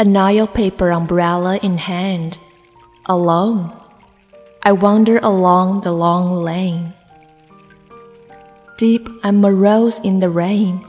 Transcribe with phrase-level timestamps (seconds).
[0.00, 2.38] A Nile paper umbrella in hand,
[3.06, 3.72] alone,
[4.62, 6.92] I wander along the long lane.
[8.76, 10.86] Deep and morose in the rain,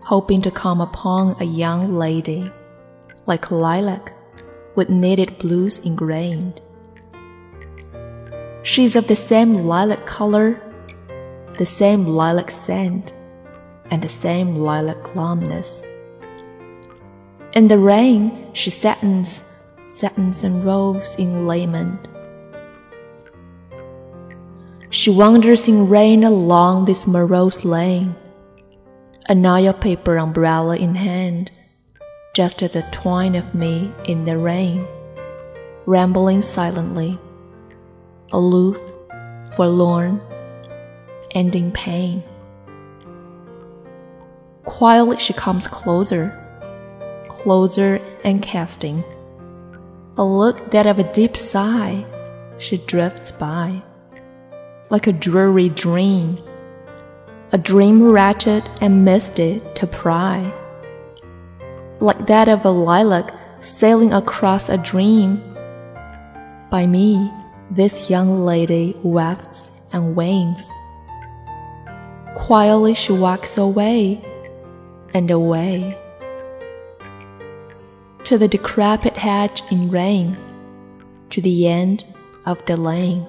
[0.00, 2.50] hoping to come upon a young lady,
[3.26, 4.12] like lilac,
[4.74, 6.60] with knitted blues ingrained.
[8.64, 10.60] She's of the same lilac color,
[11.58, 13.12] the same lilac scent,
[13.90, 15.82] and the same lilac calmness.
[17.52, 19.42] In the rain, she satins,
[19.84, 22.06] satins and rolls in lament.
[24.90, 28.14] She wanders in rain along this morose lane,
[29.28, 31.50] a Nile paper umbrella in hand,
[32.34, 34.86] just as a twine of me in the rain,
[35.86, 37.18] rambling silently,
[38.30, 38.80] aloof,
[39.56, 40.20] forlorn,
[41.34, 42.22] and in pain.
[44.64, 46.44] Quietly she comes closer
[47.38, 49.04] closer and casting.
[50.16, 52.04] A look that of a deep sigh,
[52.58, 53.80] she drifts by,
[54.90, 56.38] like a dreary dream,
[57.52, 60.52] a dream wretched and misty to pry,
[62.00, 65.40] like that of a lilac sailing across a dream.
[66.70, 67.30] By me,
[67.70, 70.68] this young lady wafts and wanes.
[72.38, 74.22] Quietly she walks away
[75.12, 75.98] and away
[78.24, 80.36] to the decrepit hedge in rain,
[81.30, 82.06] to the end
[82.46, 83.26] of the lane.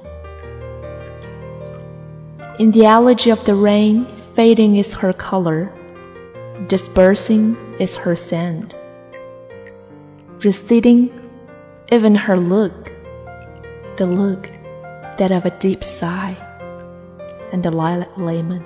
[2.60, 5.72] In the elegy of the rain, fading is her color,
[6.68, 8.76] dispersing is her scent,
[10.44, 11.12] receding
[11.92, 12.92] even her look,
[13.98, 14.50] the look
[15.18, 16.36] that of a deep sigh,
[17.52, 18.66] and the lilac layman.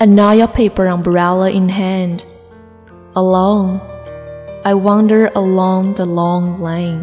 [0.00, 2.24] A Nile paper umbrella in hand
[3.16, 3.80] Alone,
[4.64, 7.02] I wander along the long lane,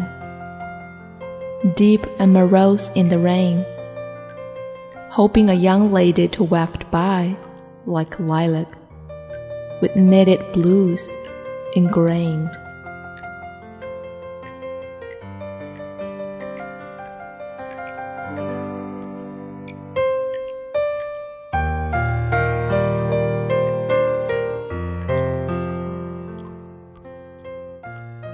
[1.74, 3.66] deep and morose in the rain,
[5.10, 7.36] hoping a young lady to waft by
[7.84, 8.68] like lilac,
[9.82, 11.06] with knitted blues
[11.74, 12.56] ingrained.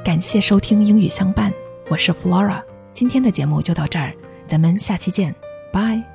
[0.05, 1.53] 感谢收听英语相伴，
[1.89, 2.61] 我是 Flora，
[2.93, 4.13] 今天的节目就到这儿，
[4.49, 5.33] 咱们下期见，
[5.73, 6.12] 拜。